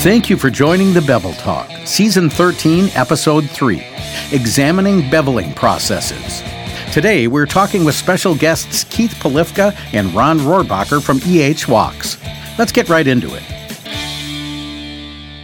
[0.00, 3.84] Thank you for joining the Bevel Talk, Season 13, Episode 3
[4.32, 6.42] Examining Beveling Processes.
[6.90, 12.18] Today, we're talking with special guests Keith Polifka and Ron Rohrbacher from EH Wachs.
[12.58, 13.42] Let's get right into it.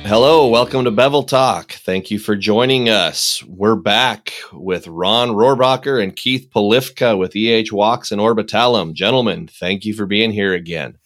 [0.07, 1.73] Hello, welcome to Bevel Talk.
[1.73, 3.45] Thank you for joining us.
[3.45, 8.95] We're back with Ron Rohrbacher and Keith Polifka with EH Wachs and Orbitalum.
[8.95, 10.97] Gentlemen, thank you for being here again.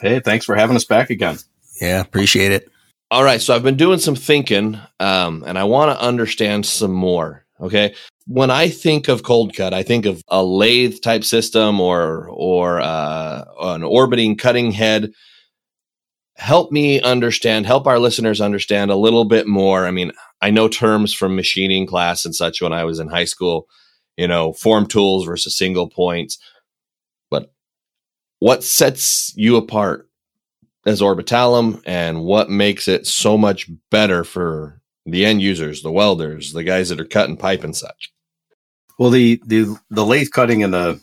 [0.00, 1.38] Hey, thanks for having us back again.
[1.80, 2.70] Yeah, appreciate it.
[3.12, 6.92] All right, so I've been doing some thinking, um, and I want to understand some
[6.92, 7.44] more.
[7.60, 7.94] Okay,
[8.26, 12.80] when I think of cold cut, I think of a lathe type system or or
[12.80, 15.10] uh, an orbiting cutting head.
[16.36, 17.66] Help me understand.
[17.66, 19.86] Help our listeners understand a little bit more.
[19.86, 23.24] I mean, I know terms from machining class and such when I was in high
[23.24, 23.66] school.
[24.16, 26.38] You know, form tools versus single points.
[27.28, 27.52] But
[28.38, 30.09] what sets you apart
[30.86, 36.52] as Orbitalum and what makes it so much better for the end users, the welders,
[36.52, 38.12] the guys that are cutting pipe and such?
[38.98, 41.00] Well, the the the lathe cutting and the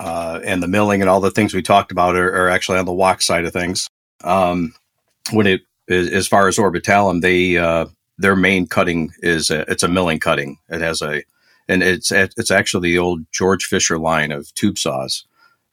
[0.00, 2.84] uh, and the milling and all the things we talked about are, are actually on
[2.84, 3.88] the Wachs side of things.
[4.22, 4.74] Um,
[5.32, 7.86] when it as far as Orbitalum, they uh,
[8.18, 10.58] their main cutting is a, it's a milling cutting.
[10.68, 11.22] It has a
[11.68, 15.24] and it's it's actually the old George Fisher line of tube saws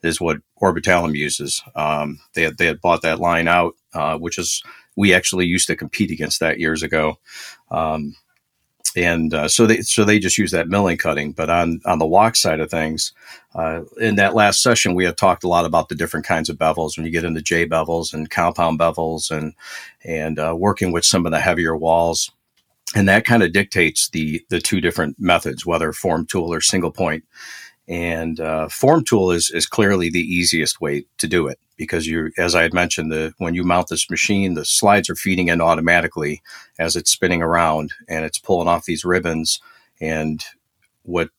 [0.06, 1.64] is what Orbitalum uses.
[1.75, 4.64] Um, they had they had bought that line out, uh, which is
[4.95, 7.20] we actually used to compete against that years ago.
[7.72, 8.16] Um,
[8.95, 11.34] and uh, so they so they just use that milling cutting.
[11.34, 13.14] But on on the Wachs side of things,
[13.53, 16.58] uh, in that last session, we had talked a lot about the different kinds of
[16.58, 16.97] bevels.
[16.97, 19.53] When you get into J bevels and compound bevels, and
[20.03, 22.31] and uh, working with some of the heavier walls,
[22.95, 26.92] and that kind of dictates the the two different methods, whether form tool or single
[26.92, 27.23] point.
[27.88, 32.31] And uh, Form Tool is is clearly the easiest way to do it because you,
[32.38, 35.61] as I had mentioned, the when you mount this machine, the slides are feeding in
[35.61, 36.41] automatically
[36.80, 39.59] as it's spinning around and it's pulling off these ribbons.
[40.02, 40.44] And
[41.03, 41.30] what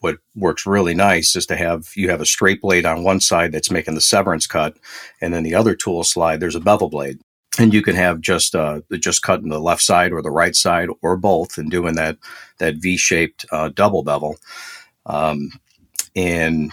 [0.00, 3.52] what works really nice is to have you have a straight blade on one side
[3.52, 4.76] that's making the severance cut,
[5.20, 7.20] and then the other tool slide there's a bevel blade,
[7.58, 10.88] and you can have just uh, just cutting the left side or the right side
[11.02, 12.18] or both, and doing that
[12.58, 14.36] that V shaped uh, double bevel.
[15.06, 15.50] Um,
[16.14, 16.72] and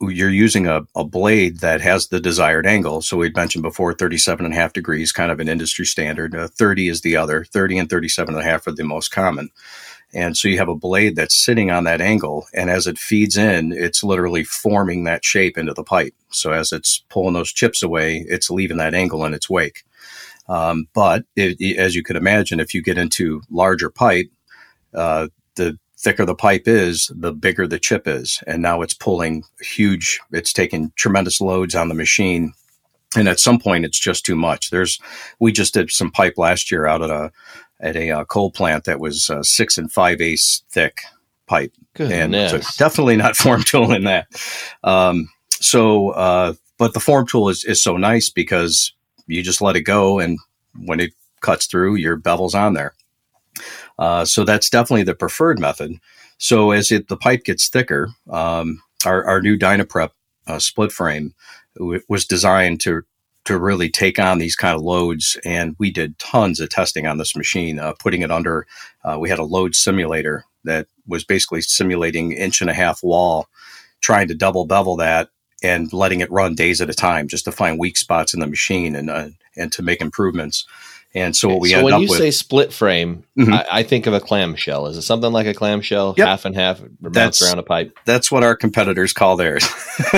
[0.00, 3.00] you're using a, a blade that has the desired angle.
[3.00, 6.34] So we'd mentioned before 37 and a half degrees, kind of an industry standard.
[6.34, 9.50] Uh, 30 is the other, 30 and 37 and a half are the most common.
[10.12, 12.46] And so you have a blade that's sitting on that angle.
[12.54, 16.14] And as it feeds in, it's literally forming that shape into the pipe.
[16.30, 19.84] So as it's pulling those chips away, it's leaving that angle in its wake.
[20.48, 24.30] Um, but it, as you could imagine, if you get into larger pipe,
[24.94, 28.42] uh, the thicker the pipe is, the bigger the chip is.
[28.46, 32.52] And now it's pulling huge, it's taking tremendous loads on the machine.
[33.16, 34.70] And at some point, it's just too much.
[34.70, 35.00] There's,
[35.40, 37.32] we just did some pipe last year out at a,
[37.80, 40.98] at a uh, coal plant that was uh, six and five eighths thick
[41.46, 41.72] pipe.
[41.94, 42.52] Goodness.
[42.52, 44.28] And so definitely not form tool in that.
[44.84, 48.92] Um, so, uh, but the form tool is, is so nice because
[49.26, 50.20] you just let it go.
[50.20, 50.38] And
[50.76, 52.94] when it cuts through, your bevel's on there.
[53.98, 55.92] Uh, so that's definitely the preferred method.
[56.38, 60.10] So as it, the pipe gets thicker, um, our, our new Dynaprep
[60.46, 61.34] uh, split frame
[61.76, 63.02] w- was designed to
[63.44, 65.38] to really take on these kind of loads.
[65.42, 68.66] And we did tons of testing on this machine, uh, putting it under.
[69.02, 73.48] Uh, we had a load simulator that was basically simulating inch and a half wall,
[74.02, 75.30] trying to double bevel that
[75.62, 78.46] and letting it run days at a time just to find weak spots in the
[78.46, 80.66] machine and uh, and to make improvements.
[81.20, 83.52] And so what we so when you with, say split frame, Mhm.
[83.52, 84.86] I, I think of a clamshell.
[84.86, 86.26] Is it something like a clamshell, Yep.
[86.26, 87.96] half and half, That's- around a pipe?
[88.04, 89.66] that's what our competitors call theirs.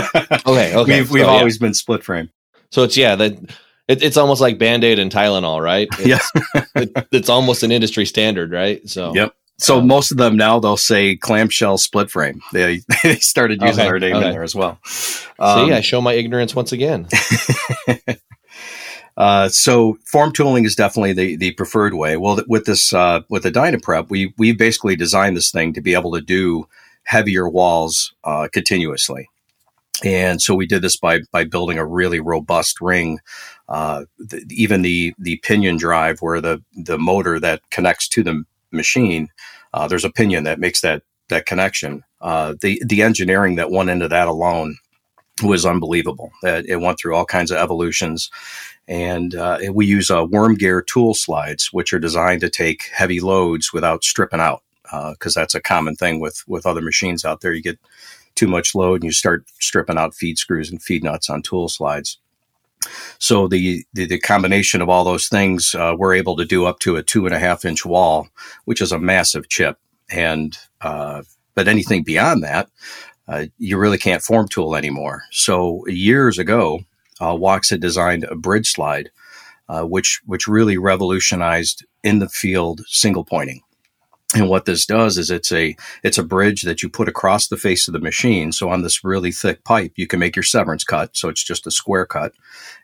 [0.46, 1.00] Okay, okay.
[1.00, 1.38] We've, we've So, yeah.
[1.38, 2.30] always been split frame.
[2.70, 3.32] So it's yeah that
[3.88, 5.88] it, it's almost like Band Aid and Tylenol, right?
[5.98, 6.62] It's, Yeah.
[6.76, 8.80] it, it's almost an industry standard, right?
[8.88, 9.34] So Yep.
[9.58, 12.40] So Um, most of them now they'll say clamshell split frame.
[12.52, 14.26] They they started using Okay, our name okay.
[14.28, 14.78] in there as well.
[14.86, 17.08] See, Um, I show my ignorance once again.
[19.16, 22.16] Uh, so form tooling is definitely the, the preferred way.
[22.16, 25.80] Well, th- with this uh, with the Dynaprep, we we basically designed this thing to
[25.80, 26.66] be able to do
[27.04, 29.28] heavier walls uh, continuously,
[30.04, 33.18] and so we did this by by building a really robust ring.
[33.68, 38.44] Uh, th- even the the pinion drive, where the the motor that connects to the
[38.70, 39.28] machine,
[39.74, 42.04] uh, there's a pinion that makes that that connection.
[42.20, 44.76] Uh, the the engineering that went into that alone
[45.42, 46.32] was unbelievable.
[46.42, 48.30] It, it went through all kinds of evolutions,
[48.88, 53.20] and uh, we use uh, worm gear tool slides, which are designed to take heavy
[53.20, 54.62] loads without stripping out,
[55.12, 57.52] because that's a common thing with with other machines out there.
[57.52, 57.78] You get
[58.34, 61.68] too much load and you start stripping out feed screws and feed nuts on tool
[61.68, 62.18] slides.
[63.18, 66.78] So the, the, the combination of all those things, uh, we're able to do up
[66.80, 68.28] to a two and a half inch wall,
[68.64, 69.78] which is a massive chip.
[70.10, 71.22] And uh,
[71.54, 72.70] but anything beyond that,
[73.30, 75.22] uh, you really can't form tool anymore.
[75.30, 76.80] So years ago,
[77.20, 77.36] uh,
[77.70, 79.10] had designed a bridge slide,
[79.68, 83.62] uh, which which really revolutionized in the field single pointing.
[84.32, 87.56] And what this does is it's a it's a bridge that you put across the
[87.56, 88.52] face of the machine.
[88.52, 91.16] So on this really thick pipe, you can make your severance cut.
[91.16, 92.32] So it's just a square cut,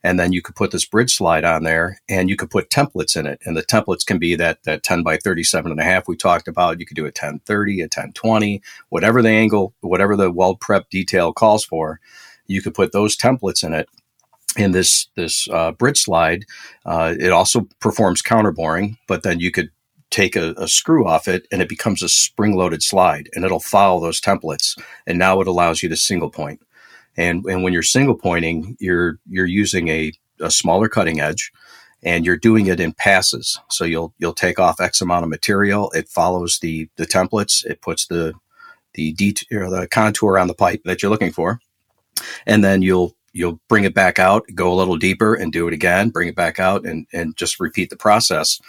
[0.02, 3.16] and then you could put this bridge slide on there, and you could put templates
[3.16, 3.40] in it.
[3.44, 6.16] And the templates can be that that ten by thirty seven and a half we
[6.16, 6.80] talked about.
[6.80, 10.58] You could do a ten thirty, a ten twenty, whatever the angle, whatever the weld
[10.58, 12.00] prep detail calls for.
[12.48, 13.88] You could put those templates in it,
[14.56, 16.44] in this this uh, bridge slide.
[16.84, 19.70] Uh, it also performs counterboring, but then you could
[20.10, 23.60] take a, a, screw off it and it becomes a spring loaded slide and it'll
[23.60, 24.78] follow those templates.
[25.06, 26.60] And now it allows you to single point.
[27.16, 31.50] And, and when you're single pointing, you're, you're using a, a smaller cutting edge
[32.02, 33.58] and you're doing it in passes.
[33.68, 35.90] So you'll, you'll take off X amount of material.
[35.92, 37.64] It follows the, the templates.
[37.64, 38.34] It puts the,
[38.94, 41.58] the detail, the contour on the pipe that you're looking for.
[42.46, 45.74] And then you'll you'll bring it back out, go a little deeper, and do it
[45.74, 46.10] again.
[46.10, 48.60] Bring it back out, and and just repeat the process.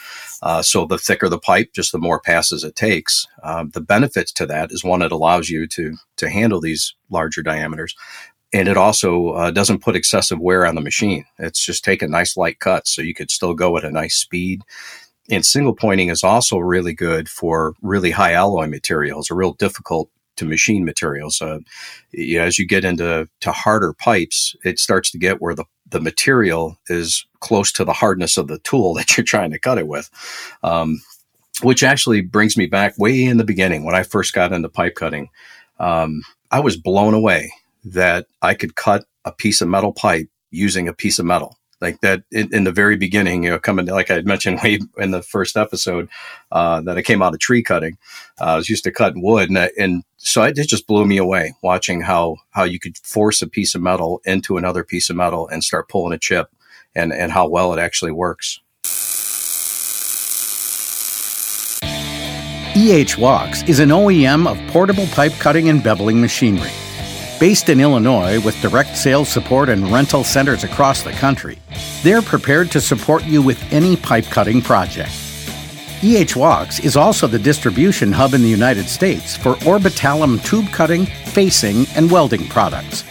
[0.42, 3.26] Uh, so the thicker the pipe, just the more passes it takes.
[3.44, 7.42] Um, the benefits to that is one, it allows you to to handle these larger
[7.42, 7.96] diameters,
[8.54, 11.26] and it also uh, doesn't put excessive wear on the machine.
[11.40, 14.62] It's just taking nice light cuts, so you could still go at a nice speed.
[15.30, 20.10] And single pointing is also really good for really high alloy materials, a real difficult
[20.38, 21.42] to machine materials.
[21.42, 21.60] Uh,
[22.38, 26.78] as you get into to harder pipes, it starts to get where the, the material
[26.88, 30.10] is close to the hardness of the tool that you're trying to cut it with.
[30.64, 31.02] Um,
[31.64, 34.94] which actually brings me back way in the beginning when I first got into pipe
[34.94, 35.30] cutting.
[35.80, 37.52] Um, I was blown away
[37.84, 42.02] that I could cut a piece of metal pipe using a piece of metal like
[42.02, 45.22] that in, in, the very beginning, you know, coming like I mentioned way in the
[45.22, 46.10] first episode
[46.52, 47.98] uh, that I came out of tree cutting.
[48.40, 51.18] Uh, I was used to cutting wood, and, I, and so it just blew me
[51.18, 55.16] away watching how how you could force a piece of metal into another piece of
[55.16, 56.50] metal and start pulling a chip,
[56.96, 58.60] and and how well it actually works.
[62.78, 66.70] EH Wachs is an OEM of portable pipe cutting and beveling machinery.
[67.40, 71.58] Based in Illinois with direct sales support and rental centers across the country,
[72.04, 75.12] they're prepared to support you with any pipe cutting project.
[76.04, 81.08] EH Wachs is also the distribution hub in the United States for Orbitalum tube cutting,
[81.08, 83.04] facing, and welding products.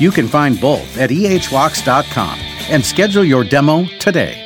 [0.00, 2.38] You can find both at ehwachs.com
[2.70, 4.40] and schedule your demo today.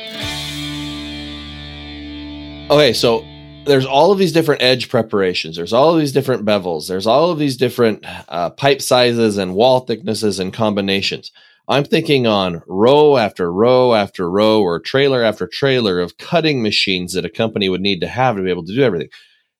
[2.69, 3.25] Okay, so
[3.65, 5.55] there's all of these different edge preparations.
[5.55, 6.87] There's all of these different bevels.
[6.87, 11.31] There's all of these different uh, pipe sizes and wall thicknesses and combinations.
[11.69, 17.13] I'm thinking on row after row after row or trailer after trailer of cutting machines
[17.13, 19.09] that a company would need to have to be able to do everything.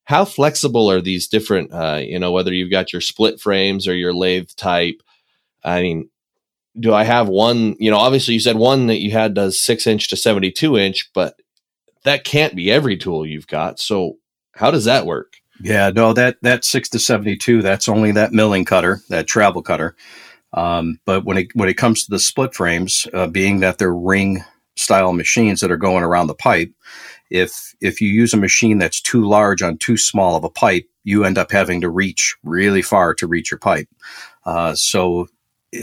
[0.06, 3.94] How flexible are these different, uh, you know, whether you've got your split frames or
[3.94, 5.04] your lathe type?
[5.64, 6.10] I mean,
[6.80, 9.86] do I have one, you know, obviously you said one that you had does six
[9.86, 11.36] inch to 72 inch, but
[12.06, 13.80] that can't be every tool you've got.
[13.80, 14.18] So
[14.56, 15.34] how does that work?
[15.62, 19.62] Yeah, no, that that six to seventy two, that's only that milling cutter, that travel
[19.62, 19.96] cutter.
[20.54, 23.94] Um, but when it when it comes to the split frames, uh, being that they're
[23.94, 24.44] ring
[24.76, 26.72] style machines that are going around the pipe,
[27.30, 30.86] if if you use a machine that's too large on too small of a pipe,
[31.04, 33.88] you end up having to reach really far to reach your pipe.
[34.46, 35.28] Uh, so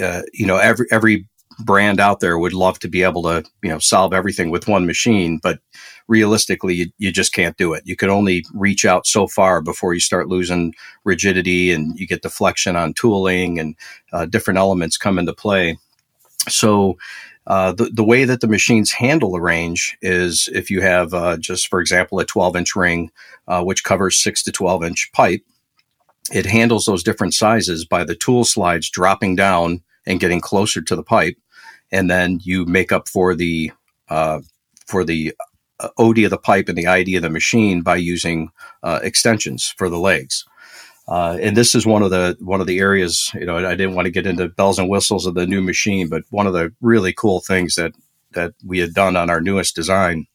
[0.03, 1.29] uh, you know every every
[1.61, 4.87] brand out there would love to be able to you know solve everything with one
[4.87, 5.61] machine, but
[6.09, 7.83] realistically, you, you just can't do it.
[7.87, 12.23] You can only reach out so far before you start losing rigidity and you get
[12.23, 13.75] deflection on tooling and
[14.13, 15.79] uh, different elements come into play.
[16.49, 16.97] So,
[17.47, 21.37] uh, the, the way that the machines handle the range is if you have uh,
[21.37, 23.11] just, for example, a 12 inch ring,
[23.47, 25.43] uh, which covers 6 to 12 inch pipe,
[26.33, 30.97] it handles those different sizes by the tool slides dropping down and getting closer to
[30.97, 31.37] the pipe.
[31.93, 33.73] And then you make up for the
[34.09, 34.41] uh,
[34.87, 35.35] for the
[35.81, 38.51] uh, OD of the pipe and the ID of the machine by using
[38.83, 40.45] uh, extensions for the legs.
[41.09, 43.31] Uh, and this is one of the one of the areas.
[43.35, 46.09] You know, I didn't want to get into bells and whistles of the new machine,
[46.09, 47.93] but one of the really cool things that
[48.33, 50.27] that we had done on our newest design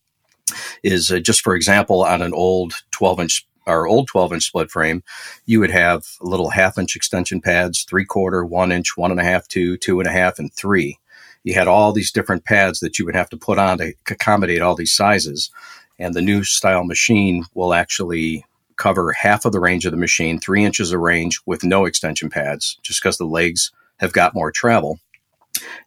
[0.83, 4.71] is uh, just for example, on an old 12 inch our old 12 inch split
[4.71, 5.03] frame,
[5.45, 9.23] you would have little half inch extension pads, three quarter, one inch, one and a
[9.23, 10.97] half, two, two and a half, and three
[11.43, 14.61] you had all these different pads that you would have to put on to accommodate
[14.61, 15.51] all these sizes.
[15.99, 18.45] And the new style machine will actually
[18.77, 22.29] cover half of the range of the machine, three inches of range with no extension
[22.29, 24.99] pads, just because the legs have got more travel.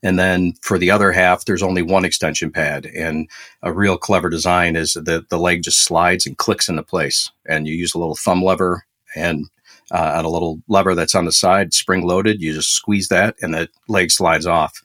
[0.03, 2.87] And then for the other half, there's only one extension pad.
[2.87, 3.29] And
[3.63, 7.31] a real clever design is that the leg just slides and clicks into place.
[7.47, 8.85] And you use a little thumb lever
[9.17, 9.47] and
[9.91, 12.41] uh, a little lever that's on the side, spring loaded.
[12.41, 14.83] You just squeeze that and the leg slides off.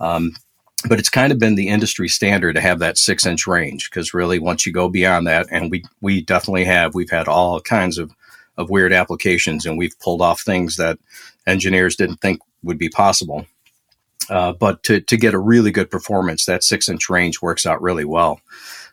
[0.00, 0.32] Um,
[0.88, 4.14] but it's kind of been the industry standard to have that six inch range because
[4.14, 7.98] really once you go beyond that, and we we definitely have, we've had all kinds
[7.98, 8.12] of
[8.56, 10.98] of weird applications, and we've pulled off things that
[11.46, 13.46] engineers didn't think would be possible.
[14.28, 17.82] Uh, but to, to get a really good performance, that six inch range works out
[17.82, 18.40] really well.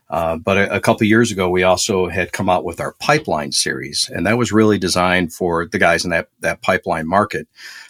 [0.09, 3.51] Uh, but a, a couple years ago, we also had come out with our pipeline
[3.51, 7.47] series, and that was really designed for the guys in that that pipeline market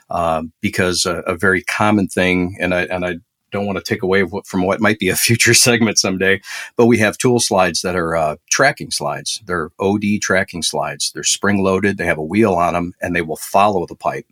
[0.09, 3.17] uh, because a, a, very common thing, and I and I
[3.51, 6.41] don't want to take away from what might be a future segment someday,
[6.75, 9.41] but we have tool slides that are uh, tracking slides.
[9.45, 11.11] They're OD tracking slides.
[11.11, 11.97] They're spring loaded.
[11.97, 14.25] They have a wheel on them, and they will follow the pipe.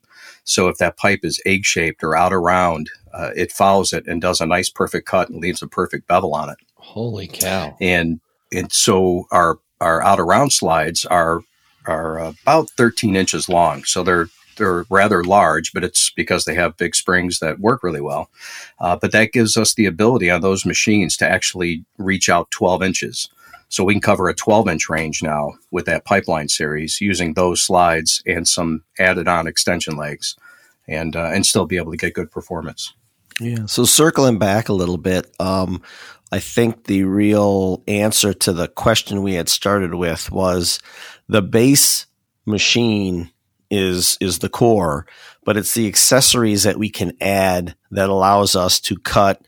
[0.43, 4.21] So if that pipe is egg shaped or out around, uh, it follows it and
[4.21, 6.57] does a nice perfect cut and leaves a perfect bevel on it.
[6.75, 7.75] Holy cow!
[7.79, 8.19] And
[8.51, 11.41] and so our our out around slides are
[11.87, 13.83] are about 13 inches long.
[13.83, 18.01] So they're they're rather large, but it's because they have big springs that work really
[18.01, 18.29] well.
[18.79, 22.81] Uh, but that gives us the ability on those machines to actually reach out 12
[22.81, 23.29] inches.
[23.67, 27.61] So we can cover a 12 inch range now with that pipeline series using those
[27.63, 30.35] slides and some added on extension legs
[30.87, 32.93] and, uh, and still be able to get good performance.
[33.39, 33.65] Yeah.
[33.65, 35.81] So circling back a little bit, um,
[36.31, 40.79] I think the real answer to the question we had started with was
[41.27, 42.05] the base
[42.45, 43.31] machine
[43.69, 45.05] is is the core,
[45.43, 49.41] but it's the accessories that we can add that allows us to cut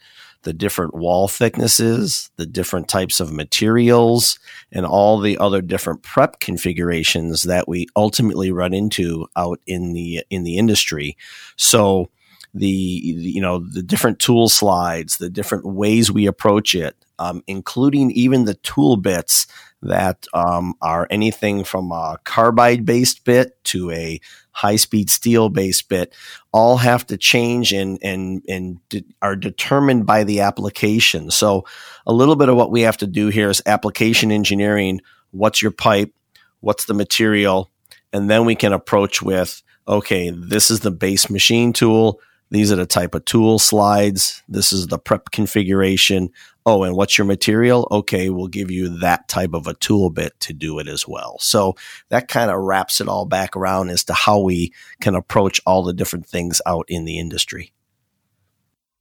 [0.44, 4.40] the different wall thicknesses, the different types of materials,
[4.72, 10.24] and all the other different prep configurations that we ultimately run into out in the
[10.30, 11.18] in the industry.
[11.58, 12.10] So
[12.58, 18.12] the you know the different tool slides, the different ways we approach it, um, including
[18.12, 19.48] even the tool bits
[19.84, 24.20] that um, are anything from a carbide based bit to a
[24.52, 26.16] high speed steel based bit,
[26.52, 31.30] all have to change and and and de- are determined by the application.
[31.30, 31.66] So
[32.06, 35.02] a little bit of what we have to do here is application engineering.
[35.32, 36.14] What's your pipe?
[36.62, 37.70] What's the material?
[38.12, 42.78] And then we can approach with okay, this is the base machine tool these are
[42.78, 44.42] the type of tool slides.
[44.48, 46.30] This is the prep configuration.
[46.66, 47.88] Oh, and what's your material?
[47.92, 51.38] Okay, we'll give you that type of a tool bit to do it as well.
[51.40, 51.76] So
[52.10, 55.84] that kind of wraps it all back around as to how we can approach all
[55.84, 57.74] the different things out in the industry.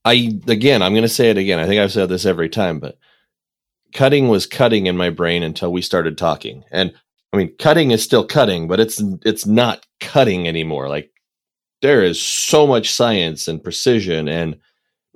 [0.03, 1.59] I, again, I'm going to say it again.
[1.59, 2.97] I think I've said this every time, but
[3.93, 6.63] cutting was cutting in my brain until we started talking.
[6.71, 6.93] And
[7.33, 10.87] I mean, cutting is still cutting, but it's, it's not cutting anymore.
[10.87, 11.11] Like
[11.81, 14.57] there is so much science and precision and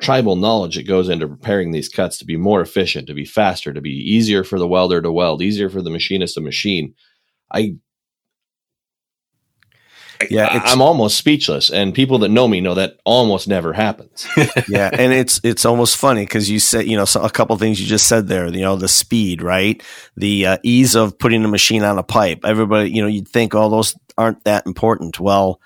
[0.01, 3.71] tribal knowledge that goes into preparing these cuts to be more efficient, to be faster,
[3.73, 6.93] to be easier for the welder to weld, easier for the machinist to machine.
[7.51, 7.75] I
[10.29, 14.27] yeah, I, am almost speechless, and people that know me know that almost never happens.
[14.67, 17.81] yeah, and it's it's almost funny because you said you know so a couple things
[17.81, 18.47] you just said there.
[18.47, 19.81] You know the speed, right?
[20.17, 22.41] The uh, ease of putting a machine on a pipe.
[22.43, 25.19] Everybody, you know, you'd think all oh, those aren't that important.
[25.19, 25.59] Well,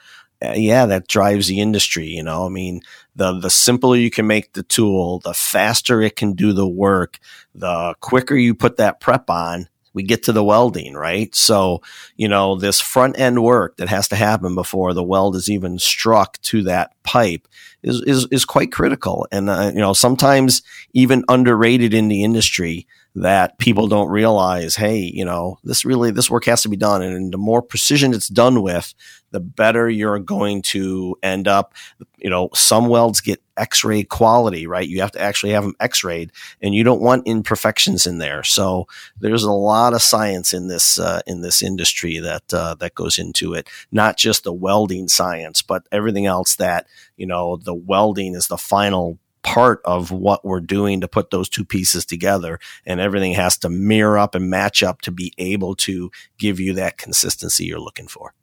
[0.45, 2.07] Uh, yeah, that drives the industry.
[2.07, 2.81] You know, I mean,
[3.15, 7.19] the the simpler you can make the tool, the faster it can do the work,
[7.53, 11.33] the quicker you put that prep on, we get to the welding, right?
[11.33, 11.81] So,
[12.17, 15.79] you know, this front end work that has to happen before the weld is even
[15.79, 17.47] struck to that pipe
[17.81, 20.61] is is, is quite critical, and uh, you know, sometimes
[20.93, 26.29] even underrated in the industry that people don't realize, hey, you know, this really, this
[26.29, 27.01] work has to be done.
[27.01, 28.93] And the more precision it's done with,
[29.31, 31.73] the better you're going to end up.
[32.17, 34.87] You know, some welds get x-ray quality, right?
[34.87, 36.31] You have to actually have them x-rayed
[36.61, 38.43] and you don't want imperfections in there.
[38.43, 38.87] So
[39.19, 43.19] there's a lot of science in this, uh, in this industry that, uh, that goes
[43.19, 43.69] into it.
[43.91, 48.57] Not just the welding science, but everything else that, you know, the welding is the
[48.57, 53.57] final part of what we're doing to put those two pieces together and everything has
[53.59, 56.09] to mirror up and match up to be able to
[56.39, 58.33] give you that consistency you're looking for.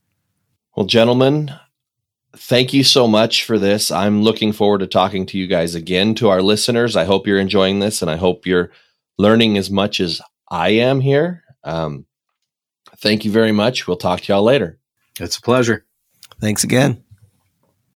[0.77, 1.53] Well, gentlemen,
[2.37, 3.91] thank you so much for this.
[3.91, 6.15] I'm looking forward to talking to you guys again.
[6.17, 8.71] To our listeners, I hope you're enjoying this and I hope you're
[9.19, 10.21] learning as much as
[10.51, 11.45] I am here.
[11.65, 12.07] Um,
[12.99, 13.87] thank you very much.
[13.87, 14.79] We'll talk to y'all later.
[15.21, 15.85] It's a pleasure.
[16.41, 17.05] Thanks again.